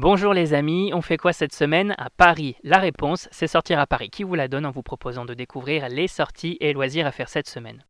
Bonjour 0.00 0.32
les 0.32 0.54
amis, 0.54 0.92
on 0.94 1.02
fait 1.02 1.16
quoi 1.16 1.32
cette 1.32 1.52
semaine 1.52 1.96
à 1.98 2.08
Paris? 2.08 2.54
La 2.62 2.78
réponse, 2.78 3.28
c'est 3.32 3.48
Sortir 3.48 3.80
à 3.80 3.86
Paris. 3.88 4.10
Qui 4.10 4.22
vous 4.22 4.36
la 4.36 4.46
donne 4.46 4.64
en 4.64 4.70
vous 4.70 4.84
proposant 4.84 5.24
de 5.24 5.34
découvrir 5.34 5.88
les 5.88 6.06
sorties 6.06 6.56
et 6.60 6.72
loisirs 6.72 7.04
à 7.04 7.10
faire 7.10 7.28
cette 7.28 7.48
semaine? 7.48 7.82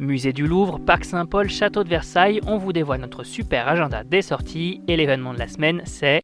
Musée 0.00 0.32
du 0.32 0.48
Louvre, 0.48 0.80
Parc 0.80 1.04
Saint-Paul, 1.04 1.48
Château 1.48 1.84
de 1.84 1.88
Versailles, 1.88 2.40
on 2.48 2.56
vous 2.56 2.72
dévoile 2.72 3.02
notre 3.02 3.22
super 3.22 3.68
agenda 3.68 4.02
des 4.02 4.22
sorties 4.22 4.82
et 4.88 4.96
l'événement 4.96 5.32
de 5.32 5.38
la 5.38 5.46
semaine 5.46 5.82
c'est... 5.84 6.22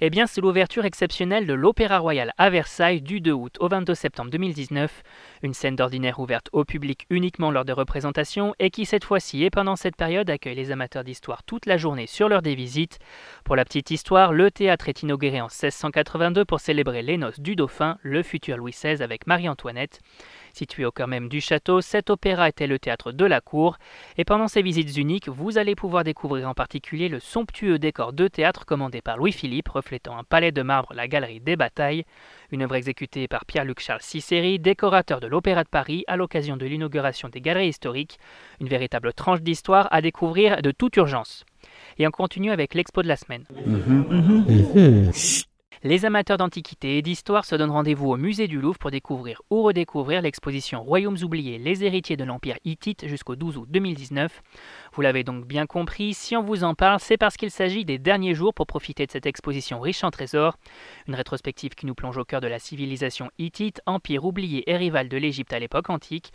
Eh 0.00 0.10
bien, 0.10 0.26
c'est 0.26 0.40
l'ouverture 0.40 0.84
exceptionnelle 0.84 1.46
de 1.46 1.54
l'Opéra 1.54 1.98
Royal 1.98 2.32
à 2.36 2.50
Versailles 2.50 3.00
du 3.00 3.20
2 3.20 3.30
août 3.30 3.56
au 3.60 3.68
22 3.68 3.94
septembre 3.94 4.30
2019. 4.30 5.02
Une 5.42 5.54
scène 5.54 5.76
d'ordinaire 5.76 6.18
ouverte 6.18 6.48
au 6.52 6.64
public 6.64 7.06
uniquement 7.10 7.52
lors 7.52 7.64
de 7.64 7.72
représentations 7.72 8.54
et 8.58 8.70
qui, 8.70 8.86
cette 8.86 9.04
fois-ci 9.04 9.44
et 9.44 9.50
pendant 9.50 9.76
cette 9.76 9.96
période, 9.96 10.28
accueille 10.28 10.56
les 10.56 10.72
amateurs 10.72 11.04
d'histoire 11.04 11.44
toute 11.44 11.66
la 11.66 11.76
journée 11.76 12.08
sur 12.08 12.28
l'heure 12.28 12.42
des 12.42 12.56
visites. 12.56 12.98
Pour 13.44 13.54
la 13.54 13.64
petite 13.64 13.92
histoire, 13.92 14.32
le 14.32 14.50
théâtre 14.50 14.88
est 14.88 15.02
inauguré 15.02 15.40
en 15.40 15.44
1682 15.44 16.44
pour 16.44 16.58
célébrer 16.58 17.02
les 17.02 17.16
noces 17.16 17.38
du 17.38 17.54
dauphin, 17.54 17.98
le 18.02 18.24
futur 18.24 18.56
Louis 18.56 18.72
XVI 18.72 19.00
avec 19.00 19.28
Marie-Antoinette. 19.28 20.00
Situé 20.54 20.84
au 20.84 20.92
cœur 20.92 21.08
même 21.08 21.28
du 21.28 21.40
château, 21.40 21.80
cet 21.80 22.10
opéra 22.10 22.48
était 22.48 22.68
le 22.68 22.78
théâtre 22.78 23.10
de 23.10 23.24
la 23.24 23.40
cour, 23.40 23.76
et 24.16 24.24
pendant 24.24 24.46
ces 24.46 24.62
visites 24.62 24.96
uniques, 24.96 25.28
vous 25.28 25.58
allez 25.58 25.74
pouvoir 25.74 26.04
découvrir 26.04 26.48
en 26.48 26.54
particulier 26.54 27.08
le 27.08 27.18
somptueux 27.18 27.80
décor 27.80 28.12
de 28.12 28.28
théâtre 28.28 28.64
commandé 28.64 29.00
par 29.00 29.16
Louis-Philippe, 29.16 29.68
reflétant 29.68 30.16
un 30.16 30.22
palais 30.22 30.52
de 30.52 30.62
marbre, 30.62 30.94
la 30.94 31.08
galerie 31.08 31.40
des 31.40 31.56
batailles, 31.56 32.04
une 32.52 32.62
œuvre 32.62 32.76
exécutée 32.76 33.26
par 33.26 33.46
Pierre-Luc 33.46 33.80
Charles 33.80 34.02
Cicéry, 34.02 34.60
décorateur 34.60 35.18
de 35.18 35.26
l'Opéra 35.26 35.64
de 35.64 35.68
Paris 35.68 36.04
à 36.06 36.16
l'occasion 36.16 36.56
de 36.56 36.66
l'inauguration 36.66 37.28
des 37.28 37.40
galeries 37.40 37.70
historiques, 37.70 38.20
une 38.60 38.68
véritable 38.68 39.12
tranche 39.12 39.42
d'histoire 39.42 39.88
à 39.90 40.02
découvrir 40.02 40.62
de 40.62 40.70
toute 40.70 40.94
urgence. 40.94 41.44
Et 41.98 42.06
on 42.06 42.12
continue 42.12 42.52
avec 42.52 42.74
l'expo 42.74 43.02
de 43.02 43.08
la 43.08 43.16
semaine. 43.16 43.44
Mhm. 43.66 44.44
Mhm. 44.44 45.10
Les 45.86 46.06
amateurs 46.06 46.38
d'antiquité 46.38 46.96
et 46.96 47.02
d'histoire 47.02 47.44
se 47.44 47.54
donnent 47.56 47.70
rendez-vous 47.70 48.10
au 48.10 48.16
musée 48.16 48.48
du 48.48 48.58
Louvre 48.58 48.78
pour 48.78 48.90
découvrir 48.90 49.42
ou 49.50 49.62
redécouvrir 49.64 50.22
l'exposition 50.22 50.82
Royaumes 50.82 51.18
oubliés, 51.22 51.58
les 51.58 51.84
héritiers 51.84 52.16
de 52.16 52.24
l'Empire 52.24 52.56
hittite 52.64 53.06
jusqu'au 53.06 53.36
12 53.36 53.58
août 53.58 53.68
2019. 53.68 54.40
Vous 54.94 55.02
l'avez 55.02 55.24
donc 55.24 55.44
bien 55.44 55.66
compris, 55.66 56.14
si 56.14 56.38
on 56.38 56.42
vous 56.42 56.64
en 56.64 56.74
parle, 56.74 57.00
c'est 57.00 57.18
parce 57.18 57.36
qu'il 57.36 57.50
s'agit 57.50 57.84
des 57.84 57.98
derniers 57.98 58.34
jours 58.34 58.54
pour 58.54 58.66
profiter 58.66 59.04
de 59.04 59.12
cette 59.12 59.26
exposition 59.26 59.78
riche 59.78 60.04
en 60.04 60.10
trésors. 60.10 60.56
Une 61.06 61.16
rétrospective 61.16 61.74
qui 61.74 61.84
nous 61.84 61.94
plonge 61.94 62.16
au 62.16 62.24
cœur 62.24 62.40
de 62.40 62.48
la 62.48 62.58
civilisation 62.58 63.30
hittite, 63.36 63.82
empire 63.84 64.24
oublié 64.24 64.64
et 64.70 64.78
rival 64.78 65.10
de 65.10 65.18
l'Égypte 65.18 65.52
à 65.52 65.58
l'époque 65.58 65.90
antique. 65.90 66.32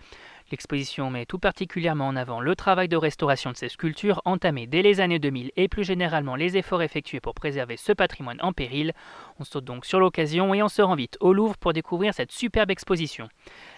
L'exposition 0.52 1.12
met 1.12 1.26
tout 1.26 1.38
particulièrement 1.38 2.08
en 2.08 2.16
avant 2.16 2.42
le 2.42 2.56
travail 2.56 2.88
de 2.88 2.98
restauration 2.98 3.52
de 3.52 3.58
ces 3.58 3.70
sculptures 3.70 4.22
entamées 4.26 4.66
dès 4.66 4.82
les 4.82 5.00
années 5.00 5.20
2000 5.20 5.52
et 5.56 5.68
plus 5.68 5.84
généralement 5.84 6.36
les 6.36 6.58
efforts 6.58 6.82
effectués 6.82 7.20
pour 7.20 7.36
préserver 7.36 7.78
ce 7.78 7.94
patrimoine 7.94 8.40
en 8.42 8.52
péril. 8.52 8.94
On 9.40 9.44
saute 9.44 9.66
donc 9.66 9.86
sur 9.86 10.00
l'occasion 10.00 10.54
et 10.56 10.64
on 10.64 10.68
se 10.68 10.82
rend 10.82 10.96
vite 10.96 11.18
au 11.20 11.34
Louvre 11.34 11.58
pour 11.58 11.74
découvrir 11.74 12.14
cette 12.16 12.32
superbe 12.32 12.72
exposition. 12.72 13.30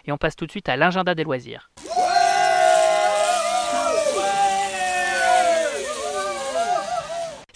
Et 0.05 0.11
on 0.13 0.17
passe 0.17 0.35
tout 0.35 0.45
de 0.45 0.51
suite 0.51 0.69
à 0.69 0.77
l'agenda 0.77 1.13
des 1.13 1.25
loisirs. 1.25 1.69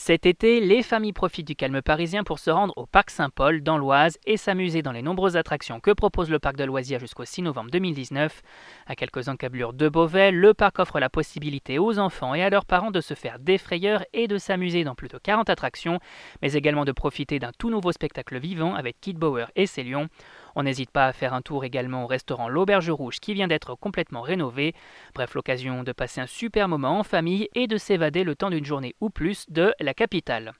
Cet 0.07 0.27
été, 0.27 0.59
les 0.59 0.83
familles 0.83 1.13
profitent 1.13 1.47
du 1.47 1.55
calme 1.55 1.81
parisien 1.81 2.23
pour 2.23 2.37
se 2.37 2.51
rendre 2.51 2.75
au 2.77 2.85
Parc 2.85 3.09
Saint-Paul 3.09 3.63
dans 3.63 3.79
l'Oise 3.79 4.19
et 4.27 4.37
s'amuser 4.37 4.83
dans 4.83 4.91
les 4.91 5.01
nombreuses 5.01 5.35
attractions 5.35 5.79
que 5.79 5.89
propose 5.89 6.29
le 6.29 6.37
parc 6.37 6.57
de 6.57 6.63
loisirs 6.63 6.99
jusqu'au 6.99 7.25
6 7.25 7.41
novembre 7.41 7.71
2019. 7.71 8.43
À 8.85 8.95
quelques 8.95 9.29
encablures 9.29 9.73
de 9.73 9.89
Beauvais, 9.89 10.29
le 10.29 10.53
parc 10.53 10.77
offre 10.77 10.99
la 10.99 11.09
possibilité 11.09 11.79
aux 11.79 11.97
enfants 11.97 12.35
et 12.35 12.43
à 12.43 12.51
leurs 12.51 12.65
parents 12.65 12.91
de 12.91 13.01
se 13.01 13.15
faire 13.15 13.39
des 13.39 13.57
frayeurs 13.57 14.05
et 14.13 14.27
de 14.27 14.37
s'amuser 14.37 14.83
dans 14.83 14.93
plus 14.93 15.07
de 15.07 15.17
40 15.17 15.49
attractions, 15.49 15.99
mais 16.43 16.53
également 16.53 16.85
de 16.85 16.91
profiter 16.91 17.39
d'un 17.39 17.51
tout 17.57 17.71
nouveau 17.71 17.91
spectacle 17.91 18.37
vivant 18.37 18.75
avec 18.75 19.01
Kid 19.01 19.17
Bauer 19.17 19.49
et 19.55 19.65
ses 19.65 19.81
lions. 19.81 20.07
On 20.55 20.63
n'hésite 20.63 20.89
pas 20.89 21.07
à 21.07 21.13
faire 21.13 21.33
un 21.33 21.41
tour 21.41 21.65
également 21.65 22.05
au 22.05 22.07
restaurant 22.07 22.47
L'Auberge 22.47 22.89
Rouge 22.89 23.19
qui 23.19 23.33
vient 23.33 23.47
d'être 23.47 23.75
complètement 23.75 24.21
rénové. 24.21 24.73
Bref, 25.13 25.33
l'occasion 25.33 25.83
de 25.83 25.91
passer 25.91 26.21
un 26.21 26.27
super 26.27 26.67
moment 26.67 26.99
en 26.99 27.03
famille 27.03 27.49
et 27.55 27.67
de 27.67 27.77
s'évader 27.77 28.23
le 28.23 28.35
temps 28.35 28.49
d'une 28.49 28.65
journée 28.65 28.95
ou 29.01 29.09
plus 29.09 29.45
de 29.49 29.73
la 29.79 29.93
capitale. 29.93 30.53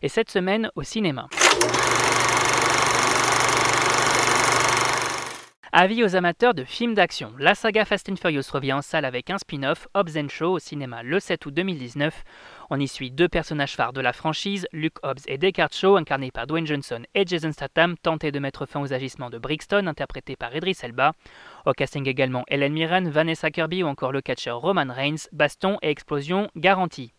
Et 0.00 0.08
cette 0.08 0.30
semaine 0.30 0.70
au 0.74 0.82
cinéma. 0.82 1.28
Avis 5.74 6.04
aux 6.04 6.16
amateurs 6.16 6.52
de 6.52 6.64
films 6.64 6.92
d'action. 6.92 7.32
La 7.38 7.54
saga 7.54 7.86
Fast 7.86 8.06
and 8.10 8.16
Furious 8.16 8.42
revient 8.52 8.74
en 8.74 8.82
salle 8.82 9.06
avec 9.06 9.30
un 9.30 9.38
spin-off, 9.38 9.88
Hobbs 9.94 10.18
and 10.18 10.28
Shaw, 10.28 10.52
au 10.52 10.58
cinéma 10.58 11.02
le 11.02 11.18
7 11.18 11.46
août 11.46 11.54
2019. 11.54 12.24
On 12.68 12.78
y 12.78 12.86
suit 12.86 13.10
deux 13.10 13.26
personnages 13.26 13.74
phares 13.74 13.94
de 13.94 14.02
la 14.02 14.12
franchise, 14.12 14.66
Luke 14.72 14.98
Hobbs 15.02 15.22
et 15.26 15.38
Deckard 15.38 15.72
Shaw, 15.72 15.96
incarnés 15.96 16.30
par 16.30 16.46
Dwayne 16.46 16.66
Johnson 16.66 17.00
et 17.14 17.24
Jason 17.26 17.52
Statham, 17.52 17.96
tentés 17.96 18.32
de 18.32 18.38
mettre 18.38 18.66
fin 18.66 18.82
aux 18.82 18.92
agissements 18.92 19.30
de 19.30 19.38
Brixton, 19.38 19.86
interprété 19.86 20.36
par 20.36 20.54
Idris 20.54 20.76
Elba. 20.82 21.12
Au 21.64 21.72
casting 21.72 22.06
également 22.06 22.44
Helen 22.48 22.74
Mirren, 22.74 23.08
Vanessa 23.08 23.50
Kirby 23.50 23.82
ou 23.82 23.86
encore 23.86 24.12
le 24.12 24.20
catcheur 24.20 24.58
Roman 24.58 24.92
Reigns, 24.92 25.26
baston 25.32 25.78
et 25.80 25.88
explosion 25.88 26.50
garantie. 26.54 27.14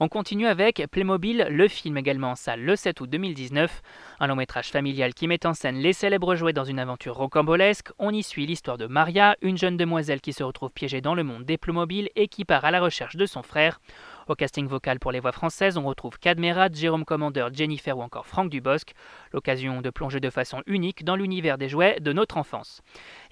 On 0.00 0.08
continue 0.08 0.46
avec 0.48 0.84
Playmobil, 0.90 1.46
le 1.48 1.68
film 1.68 1.96
également 1.96 2.32
en 2.32 2.34
salle 2.34 2.60
le 2.60 2.74
7 2.74 3.00
août 3.00 3.10
2019, 3.10 3.82
un 4.18 4.26
long 4.26 4.34
métrage 4.34 4.70
familial 4.70 5.14
qui 5.14 5.28
met 5.28 5.46
en 5.46 5.54
scène 5.54 5.76
les 5.76 5.92
célèbres 5.92 6.34
jouets 6.34 6.52
dans 6.52 6.64
une 6.64 6.80
aventure 6.80 7.14
rocambolesque. 7.14 7.90
On 7.98 8.10
y 8.10 8.24
suit 8.24 8.46
l'histoire 8.46 8.76
de 8.76 8.86
Maria, 8.86 9.36
une 9.40 9.56
jeune 9.56 9.76
demoiselle 9.76 10.20
qui 10.20 10.32
se 10.32 10.42
retrouve 10.42 10.70
piégée 10.70 11.00
dans 11.00 11.14
le 11.14 11.22
monde 11.22 11.44
des 11.44 11.58
Playmobil 11.58 12.08
et 12.16 12.26
qui 12.26 12.44
part 12.44 12.64
à 12.64 12.72
la 12.72 12.80
recherche 12.80 13.16
de 13.16 13.26
son 13.26 13.42
frère. 13.42 13.80
Au 14.26 14.34
casting 14.34 14.66
vocal 14.66 14.98
pour 14.98 15.12
les 15.12 15.20
voix 15.20 15.32
françaises, 15.32 15.76
on 15.76 15.84
retrouve 15.84 16.18
Cadmerat, 16.18 16.70
Jérôme 16.72 17.04
Commander, 17.04 17.48
Jennifer 17.52 17.98
ou 17.98 18.00
encore 18.00 18.26
Franck 18.26 18.48
Dubosc. 18.48 18.94
L'occasion 19.32 19.82
de 19.82 19.90
plonger 19.90 20.18
de 20.18 20.30
façon 20.30 20.62
unique 20.66 21.04
dans 21.04 21.14
l'univers 21.14 21.58
des 21.58 21.68
jouets 21.68 22.00
de 22.00 22.12
notre 22.14 22.38
enfance. 22.38 22.80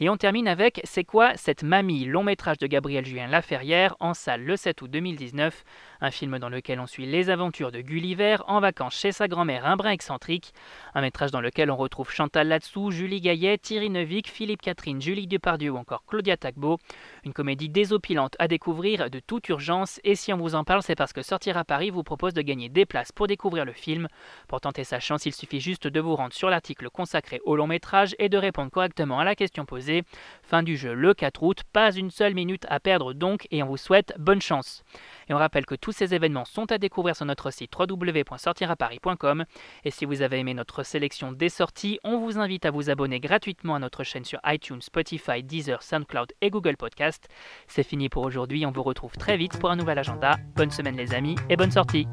Et 0.01 0.11
on 0.11 0.19
termine 0.19 0.47
avec 0.47 0.83
C'est 0.85 1.05
quoi 1.05 1.35
cette 1.37 1.63
mamie? 1.63 2.05
Long 2.05 2.23
métrage 2.23 2.59
de 2.59 2.67
Gabriel 2.67 3.07
Julien 3.07 3.27
Laferrière 3.27 3.97
en 4.01 4.13
salle 4.13 4.45
le 4.45 4.55
7 4.57 4.83
août 4.83 4.91
2019. 4.91 5.65
Un 6.03 6.11
film 6.11 6.39
dans 6.39 6.51
lequel 6.51 6.79
on 6.79 6.87
suit 6.87 7.07
les 7.07 7.31
aventures 7.31 7.73
de 7.73 7.81
Gulliver 7.81 8.37
en 8.47 8.61
vacances 8.61 8.95
chez 8.95 9.13
sa 9.13 9.29
grand-mère 9.29 9.65
un 9.65 9.77
brin 9.77 9.93
excentrique. 9.93 10.53
Un 10.95 11.01
métrage 11.01 11.31
dans 11.31 11.41
lequel 11.41 11.71
on 11.71 11.77
retrouve 11.77 12.11
Chantal 12.11 12.49
Latsou, 12.49 12.91
Julie 12.91 13.23
Gaillet, 13.23 13.57
Thierry 13.57 13.89
Neuvik, 13.89 14.29
Philippe 14.29 14.61
Catherine, 14.61 15.01
Julie 15.01 15.27
Depardieu 15.27 15.71
ou 15.71 15.79
encore 15.79 16.05
Claudia 16.05 16.37
Tagbo. 16.37 16.79
Une 17.25 17.33
comédie 17.33 17.71
désopilante 17.71 18.37
à 18.39 18.47
découvrir 18.47 19.09
de 19.09 19.21
toute 19.21 19.49
urgence. 19.49 19.99
Et 20.05 20.17
si 20.17 20.35
on 20.35 20.37
vous 20.37 20.55
en 20.55 20.65
parle, 20.65 20.82
c'est 20.83 20.95
parce 20.95 21.13
que 21.13 21.23
Sortir 21.23 21.57
à 21.57 21.65
Paris 21.65 21.91
vous 21.91 22.03
propose 22.03 22.35
de 22.35 22.43
gagner 22.43 22.69
des 22.69 22.85
places 22.85 23.13
pour 23.13 23.27
découvrir 23.27 23.65
le 23.65 23.73
film. 23.73 24.09
Pour 24.49 24.61
tenter 24.61 24.85
sa 24.85 25.01
chance, 25.01 25.25
il 25.27 25.33
suffit 25.33 25.61
juste 25.61 25.87
de 25.87 26.01
vous 26.01 26.17
rendre 26.17 26.35
sur 26.35 26.51
l'article 26.51 26.91
consacré 26.91 27.41
au 27.45 27.57
long 27.57 27.67
métrage 27.67 28.15
et 28.19 28.29
de 28.29 28.37
répondre 28.37 28.71
correctement 28.71 29.19
à 29.19 29.25
la 29.25 29.35
question 29.35 29.65
posée. 29.65 30.03
Fin 30.43 30.63
du 30.63 30.77
jeu 30.77 30.93
le 30.93 31.15
4 31.15 31.43
août, 31.43 31.63
pas 31.73 31.93
une 31.93 32.11
seule 32.11 32.35
minute 32.35 32.67
à 32.69 32.81
perdre 32.81 33.13
donc 33.15 33.47
et 33.51 33.63
on 33.63 33.67
vous 33.67 33.77
souhaite 33.77 34.15
bonne 34.19 34.43
chance. 34.43 34.85
On 35.33 35.39
rappelle 35.39 35.67
que 35.67 35.75
tous 35.75 35.93
ces 35.93 36.15
événements 36.15 36.45
sont 36.45 36.71
à 36.73 36.79
découvrir 36.79 37.17
sur 37.17 37.25
notre 37.25 37.51
site 37.51 37.73
www.sortiraparis.com 37.79 39.45
et 39.85 39.91
si 39.91 40.05
vous 40.05 40.23
avez 40.23 40.39
aimé 40.39 40.55
notre 40.55 40.83
sélection 40.83 41.33
des 41.33 41.49
sorties, 41.49 41.99
on 42.05 42.19
vous 42.19 42.39
invite 42.39 42.67
à 42.67 42.71
vous 42.71 42.91
abonner 42.91 43.21
gratuitement 43.21 43.75
à 43.75 43.79
notre 43.79 44.05
chaîne 44.05 44.25
sur 44.25 44.41
iTunes, 44.47 44.83
Spotify, 44.83 45.43
Deezer, 45.43 45.83
SoundCloud 45.83 46.33
et 46.41 46.51
Google 46.51 46.77
Podcast. 46.77 47.29
C'est 47.67 47.83
fini 47.83 48.09
pour 48.09 48.25
aujourd'hui, 48.25 48.67
on 48.67 48.73
vous 48.73 48.83
retrouve 48.83 49.17
très 49.17 49.37
vite 49.37 49.59
pour 49.59 49.71
un 49.71 49.77
nouvel 49.77 49.99
agenda. 49.99 50.37
Bonne 50.57 50.71
semaine 50.71 50.97
les 50.97 51.15
amis 51.15 51.37
et 51.49 51.57
bonne 51.57 51.71
sortie 51.71 52.07